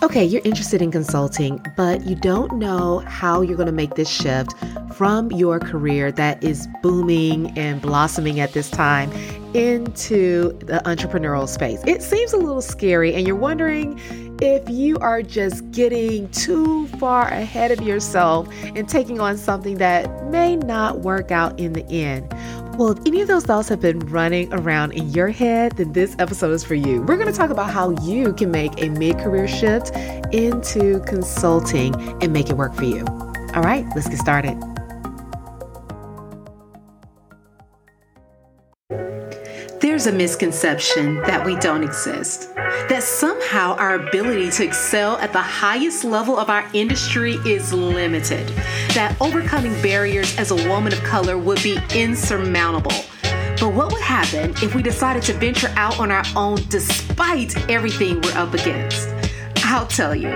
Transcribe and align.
Okay, 0.00 0.24
you're 0.24 0.42
interested 0.44 0.80
in 0.80 0.92
consulting, 0.92 1.60
but 1.76 2.06
you 2.06 2.14
don't 2.14 2.52
know 2.52 3.00
how 3.00 3.40
you're 3.40 3.56
going 3.56 3.66
to 3.66 3.72
make 3.72 3.96
this 3.96 4.08
shift 4.08 4.54
from 4.94 5.28
your 5.32 5.58
career 5.58 6.12
that 6.12 6.42
is 6.44 6.68
booming 6.82 7.50
and 7.58 7.82
blossoming 7.82 8.38
at 8.38 8.52
this 8.52 8.70
time 8.70 9.10
into 9.54 10.52
the 10.60 10.80
entrepreneurial 10.84 11.48
space. 11.48 11.82
It 11.84 12.00
seems 12.02 12.32
a 12.32 12.36
little 12.36 12.62
scary, 12.62 13.12
and 13.12 13.26
you're 13.26 13.34
wondering 13.34 14.00
if 14.40 14.68
you 14.70 14.98
are 14.98 15.20
just 15.20 15.68
getting 15.72 16.28
too 16.30 16.86
far 16.98 17.26
ahead 17.26 17.72
of 17.72 17.80
yourself 17.82 18.48
and 18.62 18.88
taking 18.88 19.18
on 19.20 19.36
something 19.36 19.78
that 19.78 20.26
may 20.26 20.54
not 20.54 21.00
work 21.00 21.32
out 21.32 21.58
in 21.58 21.72
the 21.72 21.84
end. 21.86 22.32
Well, 22.78 22.92
if 22.92 22.98
any 23.06 23.20
of 23.22 23.26
those 23.26 23.42
thoughts 23.42 23.68
have 23.70 23.80
been 23.80 23.98
running 23.98 24.54
around 24.54 24.92
in 24.92 25.10
your 25.10 25.30
head, 25.30 25.72
then 25.72 25.92
this 25.92 26.14
episode 26.20 26.52
is 26.52 26.62
for 26.62 26.76
you. 26.76 27.02
We're 27.02 27.16
going 27.16 27.26
to 27.26 27.32
talk 27.32 27.50
about 27.50 27.70
how 27.70 27.90
you 28.02 28.32
can 28.32 28.52
make 28.52 28.80
a 28.80 28.88
mid 28.88 29.18
career 29.18 29.48
shift 29.48 29.90
into 30.32 31.00
consulting 31.00 31.92
and 32.22 32.32
make 32.32 32.50
it 32.50 32.56
work 32.56 32.72
for 32.72 32.84
you. 32.84 33.04
All 33.56 33.62
right, 33.62 33.84
let's 33.96 34.08
get 34.08 34.18
started. 34.18 34.56
There's 39.80 40.06
a 40.06 40.12
misconception 40.12 41.16
that 41.22 41.44
we 41.44 41.56
don't 41.56 41.82
exist, 41.82 42.54
that 42.88 43.02
somehow 43.02 43.74
our 43.76 43.94
ability 43.94 44.50
to 44.50 44.64
excel 44.64 45.16
at 45.18 45.32
the 45.32 45.40
highest 45.40 46.04
level 46.04 46.38
of 46.38 46.50
our 46.50 46.68
industry 46.72 47.34
is 47.46 47.72
limited, 47.72 48.46
that 48.94 49.16
overcoming 49.20 49.72
barriers 49.82 50.36
as 50.38 50.50
a 50.50 50.68
woman 50.68 50.92
of 50.92 51.02
color 51.02 51.38
would 51.38 51.62
be 51.62 51.78
insurmountable. 51.94 53.04
But 53.60 53.74
what 53.74 53.92
would 53.92 54.02
happen 54.02 54.50
if 54.62 54.74
we 54.74 54.82
decided 54.82 55.22
to 55.24 55.32
venture 55.32 55.72
out 55.76 55.98
on 55.98 56.10
our 56.10 56.24
own 56.36 56.58
despite 56.68 57.56
everything 57.70 58.20
we're 58.20 58.32
up 58.32 58.54
against? 58.54 59.08
I'll 59.64 59.86
tell 59.86 60.14
you. 60.14 60.30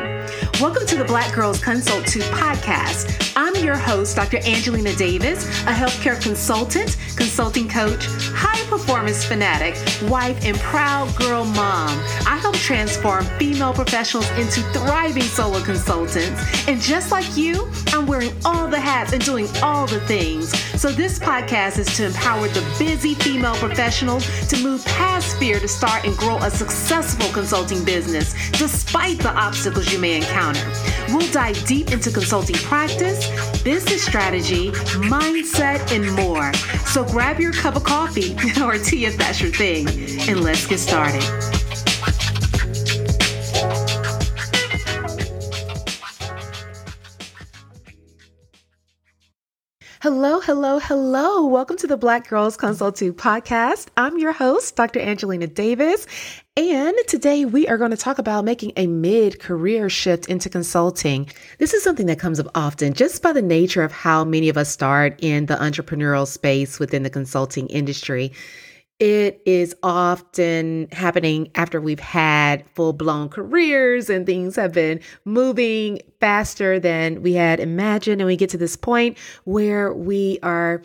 Welcome 0.60 0.86
to 0.86 0.96
the 0.96 1.05
Black 1.05 1.34
Girls 1.34 1.62
Consult 1.62 2.06
2 2.06 2.20
podcast. 2.20 3.33
I'm 3.36 3.55
your 3.64 3.77
host, 3.77 4.16
Dr. 4.16 4.38
Angelina 4.38 4.94
Davis, 4.94 5.44
a 5.62 5.72
healthcare 5.72 6.20
consultant, 6.20 6.97
consulting 7.16 7.69
coach, 7.69 8.06
high 8.53 8.69
performance 8.69 9.25
fanatic, 9.25 9.75
wife, 10.11 10.45
and 10.45 10.56
proud 10.58 11.14
girl 11.17 11.45
mom. 11.45 11.89
I 12.27 12.39
help 12.41 12.55
transform 12.56 13.25
female 13.39 13.72
professionals 13.72 14.28
into 14.33 14.61
thriving 14.72 15.22
solo 15.22 15.62
consultants. 15.62 16.69
And 16.69 16.81
just 16.81 17.11
like 17.11 17.36
you, 17.36 17.70
I'm 17.89 18.06
wearing 18.06 18.33
all 18.44 18.69
the 18.69 18.81
hats 18.81 19.12
and 19.12 19.25
doing 19.25 19.48
all 19.62 19.86
the 19.86 20.00
things. 20.00 20.50
So 20.81 20.91
this 20.91 21.19
podcast 21.19 21.78
is 21.78 21.97
to 21.97 22.06
empower 22.06 22.48
the 22.48 22.64
busy 22.78 23.14
female 23.14 23.55
professionals 23.55 24.27
to 24.48 24.62
move 24.62 24.84
past 24.84 25.39
fear 25.39 25.59
to 25.59 25.69
start 25.69 26.05
and 26.05 26.16
grow 26.16 26.37
a 26.39 26.50
successful 26.50 27.33
consulting 27.33 27.84
business 27.84 28.34
despite 28.53 29.19
the 29.19 29.31
obstacles 29.31 29.92
you 29.92 29.98
may 29.98 30.16
encounter. 30.16 30.70
We'll 31.09 31.31
dive 31.33 31.64
deep 31.66 31.92
into 31.92 32.11
consulting 32.11 32.56
practice, 32.56 33.28
business 33.62 34.05
strategy, 34.05 34.70
mindset, 35.09 35.92
and 35.94 36.11
more. 36.16 36.53
So 36.87 37.05
grab 37.05 37.41
your 37.41 37.53
cup 37.53 37.77
of 37.77 37.84
coffee 37.84 38.34
or 38.61 38.78
tea 38.78 39.06
if 39.06 39.17
that's 39.17 39.41
your 39.41 39.50
thing, 39.50 39.89
and 40.28 40.42
let's 40.42 40.67
get 40.67 40.78
started. 40.78 41.52
Hello, 50.03 50.41
hello, 50.41 50.81
hello. 50.81 51.47
Welcome 51.47 51.77
to 51.77 51.86
the 51.86 51.97
Black 51.97 52.28
Girls 52.28 52.56
Consult 52.56 52.97
2 52.97 53.14
podcast. 53.14 53.86
I'm 53.97 54.19
your 54.19 54.33
host, 54.33 54.75
Dr. 54.75 54.98
Angelina 54.98 55.47
Davis, 55.47 56.09
and 56.56 56.97
today 57.06 57.44
we 57.44 57.69
are 57.69 57.78
going 57.78 57.92
to 57.92 57.97
talk 57.97 58.19
about 58.19 58.44
making 58.44 58.72
a 58.77 58.89
mid 58.89 59.39
career 59.39 59.89
shift 59.89 60.27
into 60.27 60.50
consulting. 60.50 61.31
This 61.61 61.72
is 61.72 61.84
something 61.84 62.06
that 62.06 62.19
comes 62.19 62.41
up 62.41 62.48
often 62.56 62.94
just 62.94 63.22
by 63.22 63.33
the 63.33 63.42
nature 63.42 63.84
of 63.84 63.92
how 63.92 64.25
many 64.25 64.48
of 64.48 64.56
us 64.56 64.70
start 64.70 65.22
in 65.22 65.47
the 65.47 65.55
entrepreneurial 65.55 66.27
space 66.27 66.81
within 66.81 67.05
the 67.05 67.09
consulting 67.09 67.69
industry. 67.69 68.32
It 69.02 69.42
is 69.44 69.74
often 69.82 70.86
happening 70.92 71.50
after 71.56 71.80
we've 71.80 71.98
had 71.98 72.64
full 72.76 72.92
blown 72.92 73.30
careers 73.30 74.08
and 74.08 74.24
things 74.24 74.54
have 74.54 74.72
been 74.72 75.00
moving 75.24 75.98
faster 76.20 76.78
than 76.78 77.20
we 77.20 77.32
had 77.32 77.58
imagined. 77.58 78.20
And 78.20 78.28
we 78.28 78.36
get 78.36 78.50
to 78.50 78.58
this 78.58 78.76
point 78.76 79.18
where 79.42 79.92
we 79.92 80.38
are 80.44 80.82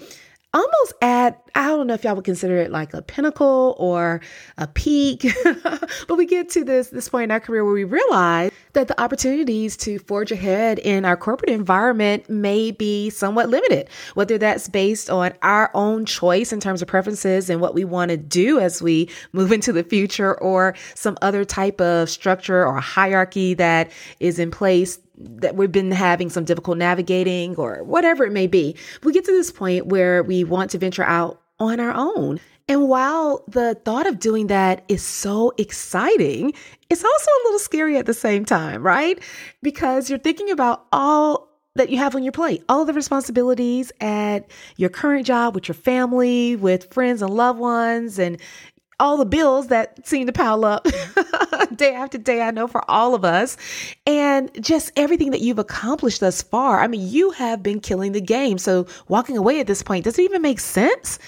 almost 0.57 0.93
at 1.01 1.43
I 1.55 1.67
don't 1.67 1.87
know 1.87 1.93
if 1.93 2.03
y'all 2.03 2.15
would 2.15 2.25
consider 2.25 2.57
it 2.57 2.71
like 2.71 2.93
a 2.93 3.01
pinnacle 3.01 3.75
or 3.79 4.21
a 4.57 4.67
peak, 4.67 5.25
but 5.63 6.15
we 6.15 6.25
get 6.25 6.49
to 6.49 6.63
this 6.63 6.89
this 6.89 7.09
point 7.09 7.25
in 7.25 7.31
our 7.31 7.39
career 7.39 7.63
where 7.63 7.73
we 7.73 7.83
realize 7.83 8.51
that 8.73 8.87
the 8.87 9.01
opportunities 9.01 9.75
to 9.77 9.97
forge 9.99 10.31
ahead 10.31 10.77
in 10.79 11.03
our 11.03 11.17
corporate 11.17 11.49
environment 11.49 12.29
may 12.29 12.71
be 12.71 13.09
somewhat 13.09 13.49
limited, 13.49 13.89
whether 14.13 14.37
that's 14.37 14.69
based 14.69 15.09
on 15.09 15.33
our 15.41 15.71
own 15.73 16.05
choice 16.05 16.53
in 16.53 16.59
terms 16.59 16.81
of 16.81 16.87
preferences 16.87 17.49
and 17.49 17.59
what 17.59 17.73
we 17.73 17.83
want 17.83 18.09
to 18.09 18.17
do 18.17 18.59
as 18.59 18.81
we 18.81 19.09
move 19.33 19.51
into 19.51 19.73
the 19.73 19.83
future 19.83 20.39
or 20.39 20.75
some 20.93 21.17
other 21.21 21.43
type 21.43 21.81
of 21.81 22.09
structure 22.09 22.65
or 22.65 22.79
hierarchy 22.79 23.53
that 23.55 23.91
is 24.19 24.37
in 24.37 24.51
place 24.51 24.99
that 25.17 25.55
we've 25.55 25.71
been 25.71 25.91
having 25.91 26.29
some 26.29 26.45
difficult 26.45 26.77
navigating 26.77 27.55
or 27.55 27.83
whatever 27.83 28.23
it 28.23 28.31
may 28.31 28.47
be. 28.47 28.75
We 29.03 29.13
get 29.13 29.25
to 29.25 29.31
this 29.31 29.51
point 29.51 29.87
where 29.87 30.23
we 30.23 30.43
want 30.43 30.71
to 30.71 30.77
venture 30.77 31.03
out 31.03 31.41
on 31.59 31.79
our 31.79 31.93
own. 31.93 32.39
And 32.69 32.89
while 32.89 33.43
the 33.47 33.75
thought 33.85 34.07
of 34.07 34.19
doing 34.19 34.47
that 34.47 34.83
is 34.89 35.01
so 35.01 35.53
exciting, 35.57 36.53
it's 36.89 37.03
also 37.03 37.29
a 37.29 37.41
little 37.45 37.59
scary 37.59 37.97
at 37.97 38.05
the 38.05 38.13
same 38.13 38.43
time, 38.45 38.83
right? 38.83 39.19
Because 39.61 40.09
you're 40.09 40.19
thinking 40.19 40.51
about 40.51 40.85
all 40.91 41.47
that 41.75 41.89
you 41.89 41.97
have 41.97 42.15
on 42.15 42.23
your 42.23 42.33
plate, 42.33 42.63
all 42.67 42.85
the 42.85 42.93
responsibilities 42.93 43.91
at 44.01 44.49
your 44.75 44.89
current 44.89 45.25
job 45.25 45.55
with 45.55 45.67
your 45.67 45.75
family, 45.75 46.55
with 46.55 46.91
friends 46.93 47.21
and 47.21 47.33
loved 47.33 47.59
ones, 47.59 48.19
and 48.19 48.37
all 48.99 49.15
the 49.15 49.25
bills 49.25 49.67
that 49.67 50.05
seem 50.05 50.25
to 50.25 50.33
pile 50.33 50.65
up 50.65 50.85
day 51.75 51.93
after 51.93 52.17
day, 52.17 52.41
I 52.41 52.51
know 52.51 52.67
for 52.67 52.89
all 52.89 53.13
of 53.13 53.25
us, 53.25 53.57
and 54.05 54.51
just 54.63 54.91
everything 54.95 55.31
that 55.31 55.41
you've 55.41 55.59
accomplished 55.59 56.19
thus 56.19 56.41
far. 56.41 56.79
I 56.79 56.87
mean, 56.87 57.07
you 57.07 57.31
have 57.31 57.63
been 57.63 57.79
killing 57.79 58.11
the 58.11 58.21
game. 58.21 58.57
So 58.57 58.87
walking 59.07 59.37
away 59.37 59.59
at 59.59 59.67
this 59.67 59.83
point, 59.83 60.05
does 60.05 60.17
it 60.17 60.23
even 60.23 60.41
make 60.41 60.59
sense? 60.59 61.19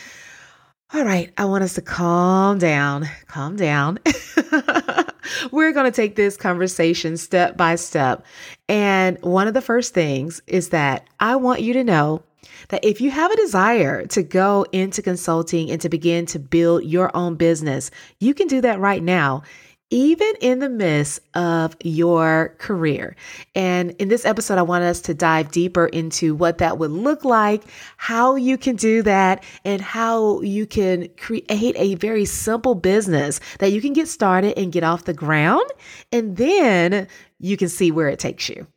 All 0.91 1.03
right, 1.03 1.31
I 1.37 1.45
want 1.45 1.63
us 1.63 1.75
to 1.75 1.83
calm 1.83 2.57
down, 2.57 3.07
calm 3.27 3.55
down. 3.55 3.99
We're 5.51 5.71
going 5.71 5.85
to 5.85 5.95
take 5.95 6.15
this 6.15 6.35
conversation 6.35 7.15
step 7.17 7.55
by 7.55 7.75
step. 7.75 8.25
And 8.67 9.21
one 9.21 9.47
of 9.47 9.53
the 9.53 9.61
first 9.61 9.93
things 9.93 10.41
is 10.47 10.69
that 10.69 11.07
I 11.19 11.35
want 11.35 11.61
you 11.61 11.73
to 11.73 11.83
know 11.83 12.23
that 12.69 12.83
if 12.83 13.01
you 13.01 13.11
have 13.11 13.31
a 13.31 13.35
desire 13.35 14.05
to 14.07 14.23
go 14.23 14.65
into 14.71 15.03
consulting 15.03 15.69
and 15.69 15.79
to 15.81 15.89
begin 15.89 16.25
to 16.27 16.39
build 16.39 16.83
your 16.83 17.15
own 17.15 17.35
business, 17.35 17.91
you 18.19 18.33
can 18.33 18.47
do 18.47 18.61
that 18.61 18.79
right 18.79 19.03
now 19.03 19.43
even 19.89 20.31
in 20.41 20.59
the 20.59 20.69
midst 20.69 21.19
of 21.33 21.75
your 21.83 22.55
career. 22.59 23.15
And 23.55 23.91
in 23.91 24.07
this 24.07 24.25
episode, 24.25 24.57
I 24.57 24.63
want 24.63 24.83
us 24.83 25.01
to 25.01 25.13
dive 25.13 25.51
deeper 25.51 25.87
into 25.87 26.35
what 26.35 26.59
that 26.59 26.77
would 26.77 26.91
look 26.91 27.25
like, 27.25 27.63
how 27.97 28.35
you 28.35 28.57
can 28.57 28.75
do 28.75 29.01
that, 29.03 29.43
and 29.65 29.81
how 29.81 30.41
you 30.41 30.65
can 30.65 31.09
create 31.17 31.75
a 31.75 31.95
very 31.95 32.25
simple 32.25 32.75
business 32.75 33.39
that 33.59 33.71
you 33.71 33.81
can 33.81 33.93
get 33.93 34.07
started 34.07 34.57
and 34.57 34.71
get 34.71 34.83
off 34.83 35.05
the 35.05 35.13
ground. 35.13 35.69
And 36.11 36.37
then 36.37 37.07
you 37.39 37.57
can 37.57 37.69
see 37.69 37.91
where 37.91 38.09
it 38.09 38.19
takes 38.19 38.49
you. 38.49 38.67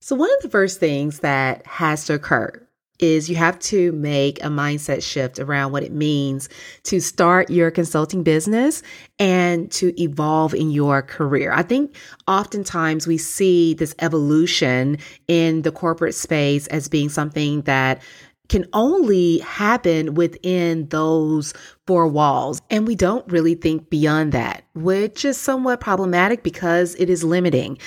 So, 0.00 0.16
one 0.16 0.30
of 0.36 0.42
the 0.42 0.48
first 0.48 0.80
things 0.80 1.20
that 1.20 1.66
has 1.66 2.06
to 2.06 2.14
occur 2.14 2.66
is 2.98 3.30
you 3.30 3.36
have 3.36 3.58
to 3.58 3.92
make 3.92 4.42
a 4.42 4.48
mindset 4.48 5.02
shift 5.02 5.38
around 5.38 5.72
what 5.72 5.82
it 5.82 5.92
means 5.92 6.48
to 6.84 7.00
start 7.00 7.50
your 7.50 7.70
consulting 7.70 8.22
business 8.22 8.82
and 9.18 9.70
to 9.70 10.00
evolve 10.02 10.54
in 10.54 10.70
your 10.70 11.02
career. 11.02 11.52
I 11.52 11.62
think 11.62 11.94
oftentimes 12.26 13.06
we 13.06 13.18
see 13.18 13.74
this 13.74 13.94
evolution 14.00 14.98
in 15.28 15.62
the 15.62 15.72
corporate 15.72 16.14
space 16.14 16.66
as 16.68 16.88
being 16.88 17.08
something 17.08 17.62
that 17.62 18.02
can 18.48 18.66
only 18.72 19.38
happen 19.38 20.14
within 20.14 20.88
those 20.88 21.52
four 21.86 22.06
walls. 22.08 22.60
And 22.70 22.86
we 22.86 22.94
don't 22.94 23.30
really 23.30 23.54
think 23.54 23.90
beyond 23.90 24.32
that, 24.32 24.64
which 24.74 25.24
is 25.24 25.36
somewhat 25.36 25.80
problematic 25.80 26.42
because 26.42 26.94
it 26.96 27.10
is 27.10 27.22
limiting 27.22 27.78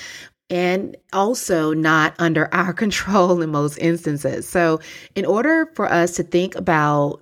and 0.50 0.98
also 1.14 1.74
not 1.74 2.14
under 2.20 2.54
our 2.54 2.74
control 2.74 3.42
in 3.42 3.50
most 3.50 3.78
instances. 3.78 4.48
So, 4.48 4.80
in 5.16 5.26
order 5.26 5.72
for 5.76 5.92
us 5.92 6.16
to 6.16 6.24
think 6.24 6.56
about 6.56 7.22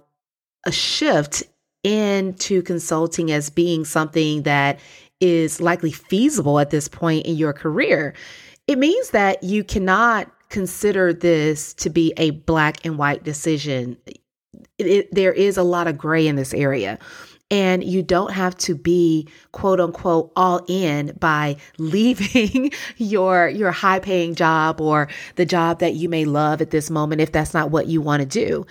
a 0.65 0.71
shift 0.71 1.44
into 1.83 2.62
consulting 2.62 3.31
as 3.31 3.50
being 3.50 3.85
something 3.85 4.44
that 4.44 4.80
is 5.21 5.62
likely 5.62 5.92
feasible 5.92 6.59
at 6.59 6.71
this 6.71 6.89
point 6.89 7.25
in 7.25 7.35
your 7.35 7.53
career, 7.53 8.13
it 8.68 8.77
means 8.77 9.12
that 9.12 9.42
you 9.44 9.63
cannot 9.63 10.30
consider 10.50 11.13
this 11.13 11.74
to 11.75 11.90
be 11.90 12.13
a 12.18 12.31
black 12.31 12.86
and 12.86 12.98
white 12.98 13.24
decision. 13.24 13.98
It, 14.78 14.88
it, 14.88 15.13
there 15.13 15.34
is 15.34 15.57
a 15.57 15.63
lot 15.63 15.88
of 15.88 15.98
gray 15.98 16.28
in 16.28 16.36
this 16.36 16.54
area. 16.54 17.00
And 17.51 17.84
you 17.84 18.04
don't 18.04 18.31
have 18.31 18.56
to 18.60 18.75
be 18.75 19.28
quote 19.54 19.80
unquote 19.80 20.31
all 20.36 20.63
in 20.68 21.18
by 21.19 21.57
leaving 21.78 22.72
your, 22.98 23.50
your 23.50 23.72
high 23.72 24.00
paying 24.00 24.36
job 24.36 24.80
or 24.80 25.10
the 25.36 25.46
job 25.46 25.80
that 25.80 25.96
you 25.96 26.10
may 26.10 26.25
love 26.25 26.62
at 26.62 26.69
this 26.72 26.90
moment 26.90 27.22
if 27.22 27.31
that's 27.31 27.54
not 27.54 27.72
what 27.72 27.88
you 27.88 28.02
want 28.02 28.22
to 28.22 28.28
do. 28.28 28.66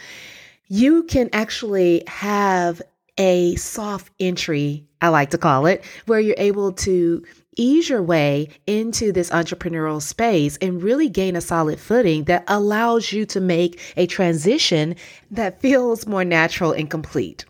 You 0.69 1.05
can 1.05 1.31
actually 1.33 2.05
have 2.07 2.83
a 3.17 3.57
soft 3.57 4.13
entry, 4.21 4.87
I 5.03 5.09
like 5.09 5.31
to 5.31 5.39
call 5.39 5.67
it, 5.67 5.85
where 6.07 6.21
you're 6.21 6.37
able 6.39 6.73
to 6.73 7.25
ease 7.59 7.91
your 7.91 8.03
way 8.03 8.49
into 8.67 9.13
this 9.13 9.29
entrepreneurial 9.31 10.01
space 10.01 10.57
and 10.63 10.83
really 10.83 11.11
gain 11.11 11.37
a 11.37 11.41
solid 11.43 11.79
footing 11.79 12.25
that 12.25 12.45
allows 12.49 13.13
you 13.13 13.27
to 13.27 13.41
make 13.41 13.81
a 13.99 14.07
transition 14.07 14.97
that 15.31 15.61
feels 15.61 16.07
more 16.07 16.25
natural 16.25 16.73
and 16.73 16.89
complete. 16.89 17.45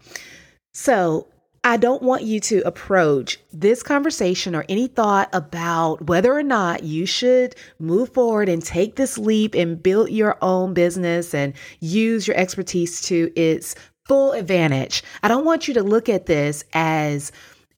So, 0.72 1.28
I 1.64 1.76
don't 1.76 2.02
want 2.02 2.22
you 2.22 2.38
to 2.40 2.60
approach 2.60 3.38
this 3.52 3.82
conversation 3.82 4.54
or 4.54 4.64
any 4.68 4.86
thought 4.86 5.28
about 5.32 6.06
whether 6.06 6.32
or 6.32 6.42
not 6.42 6.84
you 6.84 7.04
should 7.04 7.56
move 7.80 8.14
forward 8.14 8.48
and 8.48 8.64
take 8.64 8.94
this 8.94 9.18
leap 9.18 9.54
and 9.54 9.82
build 9.82 10.08
your 10.08 10.38
own 10.40 10.72
business 10.72 11.34
and 11.34 11.52
use 11.80 12.28
your 12.28 12.36
expertise 12.36 13.02
to 13.02 13.32
its 13.34 13.74
full 14.06 14.32
advantage. 14.32 15.02
I 15.22 15.28
don't 15.28 15.44
want 15.44 15.68
you 15.68 15.74
to 15.74 15.82
look 15.82 16.08
at 16.08 16.26
this 16.26 16.64
as 16.72 17.32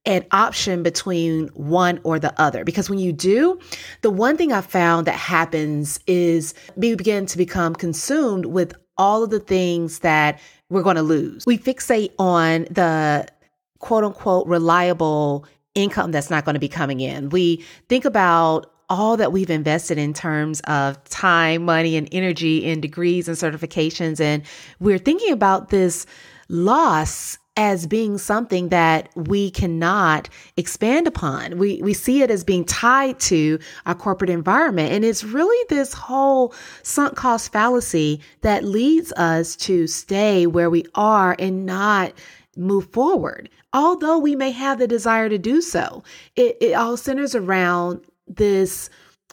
an 0.07 0.25
option 0.33 0.83
between 0.83 1.49
one 1.49 2.01
or 2.05 2.19
the 2.19 2.39
other. 2.41 2.65
Because 2.65 2.89
when 2.89 2.99
you 2.99 3.13
do, 3.13 3.59
the 4.01 4.11
one 4.11 4.37
thing 4.37 4.53
I 4.53 4.63
found 4.63 5.07
that 5.07 5.17
happens 5.17 6.01
is 6.07 6.55
we 6.77 6.95
begin 6.95 7.27
to 7.27 7.37
become 7.37 7.75
consumed 7.75 8.47
with 8.47 8.75
all 8.97 9.23
of 9.23 9.31
the 9.31 9.41
things 9.41 10.01
that 10.01 10.41
we're 10.71 10.83
going 10.83 10.97
to 10.97 11.03
lose. 11.03 11.45
We 11.47 11.59
fixate 11.59 12.13
on 12.19 12.65
the 12.71 13.27
quote 13.79 14.05
unquote 14.05 14.47
reliable 14.47 15.47
income 15.75 16.13
that's 16.13 16.31
not 16.31 16.45
going 16.45 16.55
to 16.55 16.61
be 16.61 16.69
coming 16.69 17.01
in. 17.01 17.29
We 17.29 17.65
think 17.89 18.05
about 18.05 18.73
all 18.89 19.17
that 19.17 19.33
we've 19.33 19.51
invested 19.51 19.99
in 19.99 20.13
terms 20.13 20.61
of 20.63 21.03
time, 21.05 21.65
money, 21.65 21.97
and 21.97 22.09
energy 22.11 22.65
in 22.65 22.81
degrees 22.81 23.29
and 23.29 23.37
certifications. 23.37 24.21
And 24.21 24.43
we're 24.81 24.99
thinking 24.99 25.33
about 25.33 25.69
this 25.69 26.07
loss 26.49 27.39
as 27.61 27.87
being 27.87 28.17
something 28.17 28.71
that 28.71 29.11
we 29.15 29.51
cannot 29.51 30.31
expand 30.57 31.07
upon. 31.07 31.59
We 31.59 31.83
we 31.83 31.93
see 31.93 32.23
it 32.23 32.31
as 32.31 32.43
being 32.43 32.65
tied 32.65 33.21
to 33.21 33.59
our 33.85 33.95
corporate 33.95 34.31
environment 34.31 34.95
and 34.95 35.05
it's 35.05 35.23
really 35.23 35.67
this 35.69 35.93
whole 35.93 36.55
sunk 36.83 37.17
cost 37.17 37.53
fallacy 37.53 38.23
that 38.41 38.65
leads 38.65 39.13
us 39.13 39.57
to 39.57 39.87
stay 39.87 40.47
where 40.47 40.71
we 40.71 40.87
are 40.95 41.37
and 41.39 41.67
not 41.67 42.15
move 42.57 42.91
forward. 42.93 43.51
Although 43.75 44.19
we 44.19 44.35
may 44.35 44.53
have 44.53 44.79
the 44.79 44.89
desire 44.89 45.29
to 45.29 45.37
do 45.37 45.61
so, 45.61 46.03
it, 46.37 46.57
it 46.63 46.73
all 46.73 46.97
centers 46.97 47.35
around 47.35 48.01
this 48.27 48.89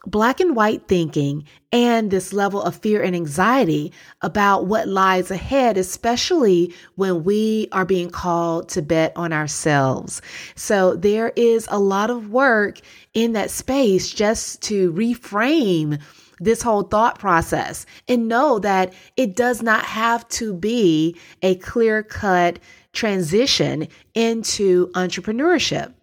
black 0.08 0.40
and 0.40 0.56
white 0.56 0.88
thinking 0.88 1.44
and 1.74 2.10
this 2.10 2.32
level 2.32 2.62
of 2.62 2.78
fear 2.78 3.04
and 3.04 3.16
anxiety 3.16 3.92
about 4.22 4.66
what 4.66 4.88
lies 4.88 5.30
ahead, 5.30 5.78
especially 5.78 6.74
when 6.96 7.26
we 7.26 7.68
are 7.74 7.86
being 7.86 8.10
called 8.10 8.70
to 8.70 8.82
bet 8.82 9.12
on 9.18 9.34
ourselves. 9.34 10.22
So 10.56 10.96
there 10.96 11.34
is 11.36 11.68
a 11.70 11.78
lot 11.78 12.10
of 12.10 12.32
work 12.32 12.80
in 13.14 13.34
that 13.34 13.52
space 13.52 14.10
just 14.10 14.62
to 14.64 14.94
reframe 14.94 16.02
this 16.40 16.62
whole 16.62 16.84
thought 16.84 17.20
process 17.20 17.86
and 18.08 18.30
know 18.30 18.60
that 18.60 18.94
it 19.18 19.36
does 19.36 19.62
not 19.62 19.84
have 19.84 20.28
to 20.30 20.54
be 20.54 21.18
a 21.42 21.56
clear 21.56 22.02
cut 22.02 22.60
transition 22.94 23.88
into 24.14 24.88
entrepreneurship. 24.92 25.94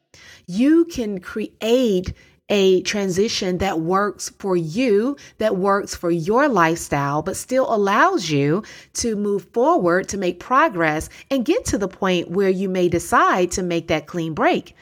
You 0.46 0.84
can 0.84 1.20
create 1.20 2.12
a 2.48 2.82
transition 2.82 3.58
that 3.58 3.80
works 3.80 4.30
for 4.38 4.56
you, 4.56 5.16
that 5.38 5.56
works 5.56 5.94
for 5.94 6.10
your 6.10 6.48
lifestyle, 6.48 7.22
but 7.22 7.36
still 7.36 7.72
allows 7.74 8.30
you 8.30 8.62
to 8.94 9.16
move 9.16 9.44
forward, 9.52 10.08
to 10.08 10.18
make 10.18 10.40
progress, 10.40 11.08
and 11.30 11.44
get 11.44 11.64
to 11.66 11.78
the 11.78 11.88
point 11.88 12.30
where 12.30 12.50
you 12.50 12.68
may 12.68 12.88
decide 12.88 13.50
to 13.52 13.62
make 13.62 13.88
that 13.88 14.06
clean 14.06 14.34
break. 14.34 14.76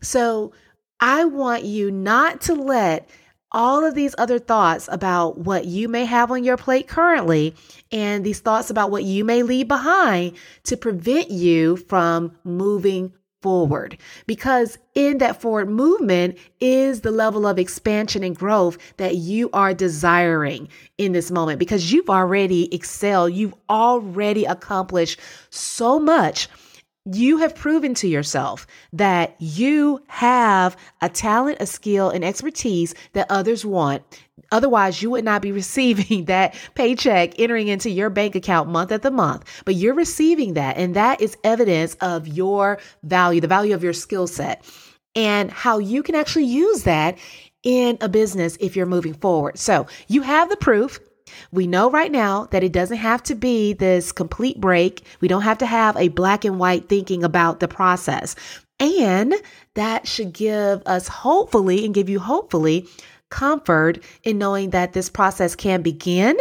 So 0.00 0.52
I 1.00 1.24
want 1.24 1.64
you 1.64 1.90
not 1.90 2.40
to 2.42 2.54
let 2.54 3.08
all 3.52 3.84
of 3.84 3.94
these 3.94 4.14
other 4.18 4.38
thoughts 4.38 4.88
about 4.90 5.38
what 5.38 5.64
you 5.64 5.88
may 5.88 6.04
have 6.04 6.30
on 6.30 6.42
your 6.42 6.56
plate 6.56 6.88
currently 6.88 7.54
and 7.92 8.24
these 8.24 8.40
thoughts 8.40 8.68
about 8.68 8.90
what 8.90 9.04
you 9.04 9.24
may 9.24 9.42
leave 9.44 9.68
behind 9.68 10.36
to 10.64 10.76
prevent 10.76 11.30
you 11.30 11.76
from 11.76 12.36
moving 12.42 13.12
forward. 13.44 13.98
Because 14.26 14.78
in 14.94 15.18
that 15.18 15.38
forward 15.38 15.68
movement 15.68 16.38
is 16.60 17.02
the 17.02 17.10
level 17.10 17.46
of 17.46 17.58
expansion 17.58 18.24
and 18.24 18.34
growth 18.34 18.78
that 18.96 19.16
you 19.16 19.50
are 19.52 19.74
desiring 19.74 20.66
in 20.96 21.12
this 21.12 21.30
moment. 21.30 21.58
Because 21.58 21.92
you've 21.92 22.08
already 22.08 22.74
excelled, 22.74 23.34
you've 23.34 23.52
already 23.68 24.46
accomplished 24.46 25.20
so 25.50 25.98
much. 25.98 26.48
You 27.04 27.36
have 27.36 27.54
proven 27.54 27.92
to 27.96 28.08
yourself 28.08 28.66
that 28.94 29.36
you 29.38 30.00
have 30.06 30.74
a 31.02 31.10
talent, 31.10 31.58
a 31.60 31.66
skill, 31.66 32.08
and 32.08 32.24
expertise 32.24 32.94
that 33.12 33.26
others 33.28 33.62
want 33.66 34.02
Otherwise, 34.54 35.02
you 35.02 35.10
would 35.10 35.24
not 35.24 35.42
be 35.42 35.50
receiving 35.50 36.24
that 36.26 36.54
paycheck 36.74 37.38
entering 37.40 37.66
into 37.66 37.90
your 37.90 38.08
bank 38.08 38.36
account 38.36 38.68
month 38.68 38.94
the 39.02 39.10
month, 39.10 39.62
but 39.64 39.74
you're 39.74 39.94
receiving 39.94 40.54
that. 40.54 40.76
And 40.76 40.94
that 40.94 41.20
is 41.20 41.36
evidence 41.42 41.94
of 41.96 42.28
your 42.28 42.78
value, 43.02 43.40
the 43.40 43.48
value 43.48 43.74
of 43.74 43.82
your 43.82 43.92
skill 43.92 44.28
set, 44.28 44.64
and 45.16 45.50
how 45.50 45.78
you 45.78 46.04
can 46.04 46.14
actually 46.14 46.44
use 46.44 46.84
that 46.84 47.18
in 47.64 47.98
a 48.00 48.08
business 48.08 48.56
if 48.60 48.76
you're 48.76 48.86
moving 48.86 49.14
forward. 49.14 49.58
So 49.58 49.88
you 50.06 50.22
have 50.22 50.48
the 50.48 50.56
proof. 50.56 51.00
We 51.50 51.66
know 51.66 51.90
right 51.90 52.12
now 52.12 52.44
that 52.52 52.62
it 52.62 52.72
doesn't 52.72 52.98
have 52.98 53.24
to 53.24 53.34
be 53.34 53.72
this 53.72 54.12
complete 54.12 54.60
break. 54.60 55.04
We 55.20 55.26
don't 55.26 55.42
have 55.42 55.58
to 55.58 55.66
have 55.66 55.96
a 55.96 56.08
black 56.08 56.44
and 56.44 56.60
white 56.60 56.88
thinking 56.88 57.24
about 57.24 57.58
the 57.58 57.66
process. 57.66 58.36
And 58.78 59.34
that 59.74 60.06
should 60.06 60.32
give 60.32 60.82
us 60.86 61.08
hopefully 61.08 61.84
and 61.84 61.94
give 61.94 62.08
you 62.08 62.20
hopefully 62.20 62.86
comfort 63.34 63.98
in 64.22 64.38
knowing 64.38 64.70
that 64.70 64.92
this 64.92 65.10
process 65.10 65.56
can 65.56 65.82
begin 65.82 66.38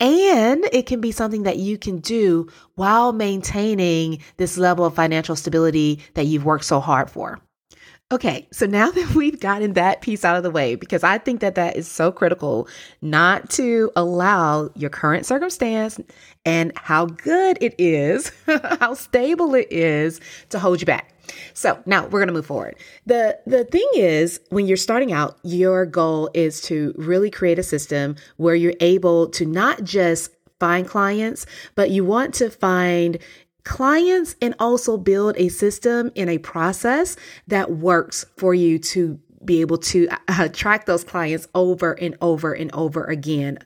and 0.00 0.64
it 0.70 0.84
can 0.84 1.00
be 1.00 1.12
something 1.12 1.44
that 1.44 1.56
you 1.56 1.78
can 1.78 1.98
do 1.98 2.46
while 2.74 3.12
maintaining 3.12 4.18
this 4.36 4.58
level 4.58 4.84
of 4.84 4.94
financial 4.94 5.34
stability 5.34 5.98
that 6.14 6.26
you've 6.26 6.44
worked 6.44 6.64
so 6.66 6.78
hard 6.78 7.10
for. 7.10 7.38
Okay, 8.12 8.46
so 8.52 8.66
now 8.66 8.90
that 8.96 9.14
we've 9.14 9.40
gotten 9.40 9.72
that 9.74 10.02
piece 10.02 10.22
out 10.22 10.36
of 10.36 10.42
the 10.42 10.50
way, 10.50 10.74
because 10.74 11.02
I 11.02 11.16
think 11.16 11.40
that 11.40 11.54
that 11.54 11.76
is 11.76 11.88
so 11.88 12.12
critical 12.12 12.68
not 13.00 13.48
to 13.50 13.90
allow 13.96 14.68
your 14.74 14.90
current 14.90 15.24
circumstance 15.24 15.98
and 16.44 16.70
how 16.76 17.06
good 17.06 17.56
it 17.62 17.74
is, 17.78 18.30
how 18.78 18.92
stable 18.92 19.54
it 19.54 19.68
is 19.70 20.20
to 20.50 20.58
hold 20.58 20.80
you 20.80 20.86
back. 20.86 21.14
So 21.54 21.82
now 21.86 22.04
we're 22.04 22.20
going 22.20 22.28
to 22.28 22.34
move 22.34 22.46
forward. 22.46 22.76
The 23.06 23.38
the 23.46 23.64
thing 23.64 23.88
is 23.94 24.40
when 24.50 24.66
you're 24.66 24.76
starting 24.76 25.12
out, 25.12 25.38
your 25.42 25.86
goal 25.86 26.30
is 26.34 26.60
to 26.62 26.94
really 26.96 27.30
create 27.30 27.58
a 27.58 27.62
system 27.62 28.16
where 28.36 28.54
you're 28.54 28.74
able 28.80 29.28
to 29.30 29.46
not 29.46 29.82
just 29.84 30.30
find 30.58 30.86
clients, 30.86 31.46
but 31.74 31.90
you 31.90 32.04
want 32.04 32.34
to 32.34 32.50
find 32.50 33.18
clients 33.64 34.36
and 34.40 34.54
also 34.58 34.96
build 34.96 35.36
a 35.36 35.48
system 35.48 36.10
and 36.16 36.30
a 36.30 36.38
process 36.38 37.16
that 37.46 37.72
works 37.72 38.24
for 38.36 38.54
you 38.54 38.78
to 38.78 39.18
be 39.44 39.60
able 39.60 39.78
to 39.78 40.08
uh, 40.08 40.16
attract 40.38 40.86
those 40.86 41.04
clients 41.04 41.48
over 41.54 41.92
and 41.92 42.16
over 42.20 42.52
and 42.52 42.70
over 42.74 43.04
again. 43.04 43.58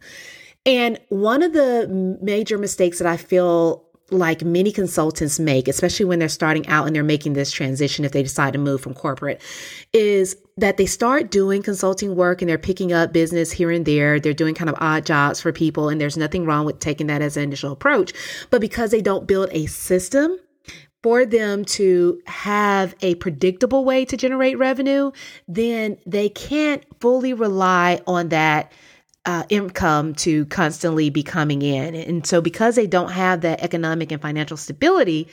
And 0.67 0.99
one 1.09 1.43
of 1.43 1.53
the 1.53 2.19
major 2.23 2.59
mistakes 2.59 2.99
that 2.99 3.07
I 3.07 3.17
feel 3.17 3.85
like 4.11 4.43
many 4.43 4.71
consultants 4.71 5.41
make, 5.41 5.67
especially 5.67 6.05
when 6.05 6.19
they're 6.19 6.29
starting 6.29 6.67
out 6.69 6.87
and 6.87 6.95
they're 6.95 7.03
making 7.03 7.33
this 7.33 7.51
transition 7.51 8.05
if 8.05 8.13
they 8.13 8.23
decide 8.23 8.53
to 8.53 8.59
move 8.59 8.81
from 8.81 8.95
corporate, 8.95 9.41
is 9.93 10.37
that 10.57 10.77
they 10.77 10.87
start 10.87 11.31
doing 11.31 11.63
consulting 11.63 12.15
work 12.15 12.43
and 12.43 12.49
they're 12.49 12.59
picking 12.59 12.93
up 12.93 13.13
business 13.13 13.51
here 13.51 13.71
and 13.71 13.87
there. 13.87 14.21
They're 14.21 14.33
doing 14.33 14.55
kind 14.55 14.71
of 14.71 14.77
odd 14.79 15.07
jobs 15.07 15.41
for 15.41 15.53
people, 15.53 15.89
and 15.89 16.01
there's 16.01 16.17
nothing 16.17 16.45
wrong 16.45 16.67
with 16.67 16.79
taking 16.79 17.07
that 17.09 17.23
as 17.23 17.37
an 17.37 17.45
initial 17.45 17.73
approach. 17.73 18.13
But 18.51 18.61
because 18.61 18.91
they 18.91 19.03
don't 19.03 19.27
build 19.27 19.49
a 19.53 19.67
system, 19.67 20.39
for 21.03 21.27
them 21.27 21.67
to 21.67 22.19
have 22.27 22.95
a 23.03 23.15
predictable 23.17 23.85
way 23.85 24.07
to 24.07 24.17
generate 24.17 24.57
revenue, 24.57 25.13
then 25.47 25.99
they 26.07 26.31
can't 26.31 26.83
fully 26.99 27.35
rely 27.35 28.01
on 28.07 28.31
that 28.31 28.73
uh, 29.27 29.45
income 29.49 30.15
to 30.15 30.47
constantly 30.47 31.11
be 31.11 31.23
coming 31.23 31.63
in. 31.63 31.95
And 31.95 32.27
so, 32.27 32.41
because 32.41 32.77
they 32.77 32.87
don't 32.87 33.11
have 33.11 33.41
that 33.43 33.63
economic 33.63 34.13
and 34.13 34.21
financial 34.21 34.57
stability, 34.57 35.29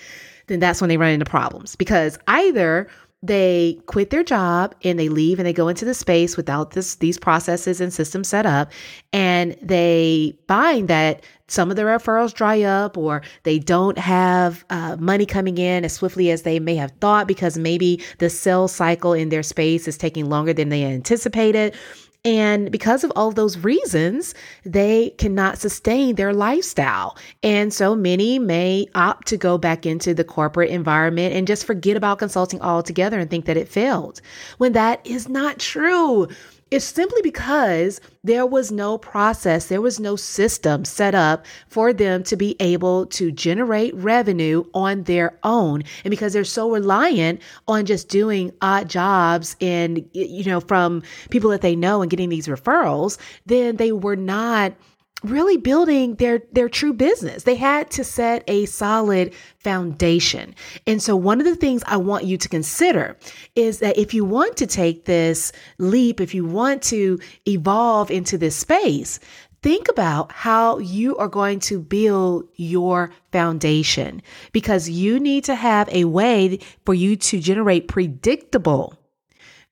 then 0.48 0.60
that's 0.60 0.82
when 0.82 0.90
they 0.90 0.98
run 0.98 1.12
into 1.12 1.26
problems 1.26 1.76
because 1.76 2.18
either 2.28 2.88
they 3.24 3.80
quit 3.86 4.10
their 4.10 4.24
job 4.24 4.74
and 4.84 4.98
they 4.98 5.08
leave 5.08 5.38
and 5.38 5.46
they 5.46 5.54
go 5.54 5.68
into 5.68 5.86
the 5.86 5.94
space 5.94 6.36
without 6.36 6.72
this 6.72 6.96
these 6.96 7.20
processes 7.20 7.80
and 7.80 7.94
systems 7.94 8.28
set 8.28 8.48
up 8.48 8.72
and 9.14 9.56
they 9.62 10.36
find 10.48 10.88
that 10.88 11.24
some 11.48 11.70
of 11.70 11.76
the 11.76 11.84
referrals 11.84 12.34
dry 12.34 12.62
up 12.64 12.98
or 12.98 13.22
they 13.44 13.60
don't 13.60 14.00
have 14.00 14.66
uh, 14.72 14.96
money 15.00 15.26
coming 15.26 15.60
in 15.60 15.86
as 15.86 15.94
swiftly 15.94 16.32
as 16.32 16.42
they 16.42 16.60
may 16.60 16.76
have 16.76 16.92
thought 17.00 17.28
because 17.28 17.58
maybe 17.58 18.02
the 18.18 18.30
sales 18.30 18.74
cycle 18.74 19.14
in 19.14 19.30
their 19.30 19.44
space 19.44 19.88
is 19.88 19.98
taking 19.98 20.28
longer 20.28 20.54
than 20.54 20.70
they 20.70 20.84
anticipated 20.84 21.76
and 22.24 22.72
because 22.72 23.04
of 23.04 23.12
all 23.16 23.32
those 23.32 23.58
reasons, 23.58 24.36
they 24.64 25.10
cannot 25.18 25.58
sustain 25.58 26.16
their 26.16 26.34
lifestyle. 26.34 27.18
And 27.42 27.74
so 27.74 27.96
many 27.96 28.38
may 28.38 28.86
opt 28.94 29.28
to 29.30 29.38
go 29.38 29.58
back 29.58 29.88
into 29.88 30.14
the 30.14 30.24
corporate 30.24 30.70
environment 30.70 31.34
and 31.34 31.48
just 31.48 31.66
forget 31.66 31.98
about 31.98 32.20
consulting 32.20 32.62
altogether 32.62 33.20
and 33.20 33.30
think 33.30 33.46
that 33.46 33.58
it 33.58 33.68
failed 33.68 34.22
when 34.60 34.74
that 34.74 35.06
is 35.06 35.28
not 35.28 35.58
true. 35.58 36.28
It's 36.72 36.86
simply 36.86 37.22
because 37.22 38.00
there 38.24 38.46
was 38.46 38.72
no 38.72 38.98
process, 38.98 39.68
there 39.68 39.82
was 39.82 40.00
no 40.00 40.16
system 40.16 40.86
set 40.86 41.14
up 41.14 41.46
for 41.68 41.92
them 41.92 42.24
to 42.24 42.38
be 42.38 42.56
able 42.62 43.08
to 43.08 43.30
generate 43.30 43.94
revenue 43.94 44.64
on 44.74 45.04
their 45.04 45.38
own. 45.44 45.84
And 46.06 46.12
because 46.12 46.32
they're 46.32 46.46
so 46.46 46.72
reliant 46.72 47.42
on 47.68 47.86
just 47.86 48.08
doing 48.08 48.54
odd 48.62 48.90
jobs 48.90 49.58
and, 49.60 50.10
you 50.14 50.46
know, 50.46 50.62
from 50.62 51.04
people 51.30 51.50
that 51.50 51.60
they 51.60 51.76
know 51.76 52.02
and 52.02 52.10
getting 52.10 52.30
these 52.30 52.48
referrals, 52.48 53.18
then 53.46 53.76
they 53.76 53.92
were 53.92 54.16
not 54.16 54.74
really 55.24 55.58
building 55.58 56.16
their 56.16 56.42
their 56.52 56.70
true 56.70 56.94
business. 56.94 57.44
They 57.44 57.56
had 57.56 57.92
to 57.92 58.04
set 58.04 58.44
a 58.48 58.66
solid 58.66 59.34
foundation. 59.60 60.56
And 60.88 61.02
so 61.02 61.16
one 61.16 61.40
of 61.40 61.46
the 61.46 61.56
things 61.56 61.84
I 61.86 61.98
want 61.98 62.26
you 62.26 62.38
to 62.38 62.50
consider 62.50 63.18
is 63.56 63.80
that 63.80 63.98
if 63.98 64.14
you 64.14 64.26
want 64.26 64.58
to 64.58 64.68
take 64.68 65.06
this 65.06 65.52
leap, 65.78 66.20
if 66.20 66.34
you 66.34 66.46
want 66.46 66.82
to 66.84 67.20
evolve 67.48 68.10
into 68.10 68.38
this 68.38 68.56
space, 68.56 69.20
think 69.62 69.88
about 69.90 70.32
how 70.32 70.80
you 70.80 71.16
are 71.18 71.28
going 71.28 71.60
to 71.60 71.80
build 71.80 72.48
your 72.56 73.12
foundation 73.32 74.22
because 74.52 74.90
you 74.90 75.20
need 75.20 75.44
to 75.44 75.56
have 75.56 75.88
a 75.90 76.06
way 76.06 76.60
for 76.86 76.94
you 76.94 77.16
to 77.16 77.40
generate 77.40 77.88
predictable 77.88 78.98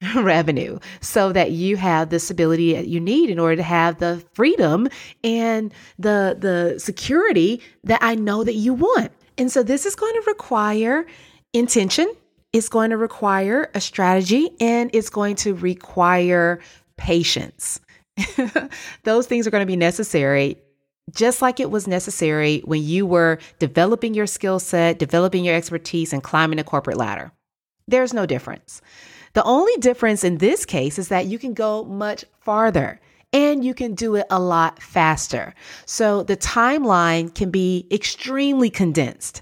revenue 0.16 0.80
so 1.02 1.32
that 1.34 1.52
you 1.52 1.78
have 1.78 2.10
the 2.10 2.20
stability 2.20 2.74
that 2.74 2.88
you 2.88 3.00
need 3.00 3.30
in 3.30 3.40
order 3.40 3.58
to 3.58 3.64
have 3.64 4.00
the 4.00 4.24
freedom 4.34 4.88
and 5.24 5.74
the 5.98 6.38
the 6.40 6.80
security 6.80 7.62
that 7.84 8.00
I 8.02 8.16
know 8.16 8.44
that 8.44 8.54
you 8.54 8.74
want. 8.74 9.12
And 9.38 9.52
so 9.52 9.64
this 9.64 9.86
is 9.86 9.96
going 9.96 10.14
to 10.14 10.24
require 10.28 11.06
intention, 11.54 12.14
it's 12.54 12.70
going 12.70 12.90
to 12.92 12.98
require 12.98 13.70
a 13.74 13.82
strategy, 13.82 14.50
and 14.60 14.90
it's 14.94 15.10
going 15.10 15.36
to 15.38 15.54
require 15.54 16.60
patience. 16.98 17.80
Those 19.04 19.28
things 19.28 19.48
are 19.48 19.52
going 19.52 19.62
to 19.62 19.72
be 19.72 19.78
necessary 19.78 20.58
just 21.12 21.42
like 21.42 21.60
it 21.60 21.72
was 21.72 21.88
necessary 21.88 22.62
when 22.66 22.84
you 22.84 23.06
were 23.06 23.40
developing 23.58 24.14
your 24.14 24.28
skill 24.28 24.60
set, 24.60 25.00
developing 25.00 25.44
your 25.44 25.56
expertise, 25.56 26.14
and 26.14 26.24
climbing 26.24 26.58
the 26.58 26.64
corporate 26.64 26.98
ladder. 26.98 27.32
There's 27.88 28.14
no 28.14 28.28
difference. 28.28 28.82
The 29.34 29.44
only 29.44 29.76
difference 29.78 30.24
in 30.24 30.38
this 30.38 30.66
case 30.66 30.98
is 31.00 31.10
that 31.10 31.28
you 31.28 31.40
can 31.40 31.54
go 31.54 31.84
much 31.84 32.26
farther 32.42 33.00
and 33.32 33.64
you 33.64 33.74
can 33.74 33.94
do 33.94 34.16
it 34.16 34.26
a 34.30 34.40
lot 34.40 34.82
faster. 34.82 35.54
So 35.86 36.24
the 36.24 36.38
timeline 36.38 37.34
can 37.34 37.52
be 37.52 37.88
extremely 37.92 38.70
condensed 38.70 39.42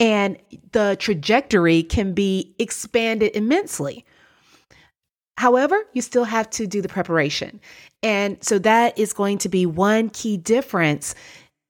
and 0.00 0.36
the 0.72 0.96
trajectory 0.98 1.82
can 1.82 2.14
be 2.14 2.54
expanded 2.58 3.34
immensely. 3.34 4.04
However, 5.36 5.84
you 5.92 6.02
still 6.02 6.24
have 6.24 6.50
to 6.50 6.66
do 6.66 6.82
the 6.82 6.88
preparation. 6.88 7.60
And 8.02 8.42
so 8.42 8.58
that 8.58 8.98
is 8.98 9.12
going 9.12 9.38
to 9.38 9.48
be 9.48 9.66
one 9.66 10.10
key 10.10 10.36
difference 10.36 11.14